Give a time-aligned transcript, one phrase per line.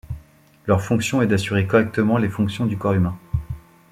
[0.65, 3.15] Leur fonction est d'assurer correctement les fonctions du corps humain.